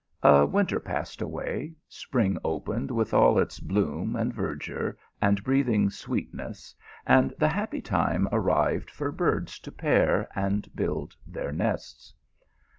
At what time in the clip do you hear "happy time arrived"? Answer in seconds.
7.49-8.89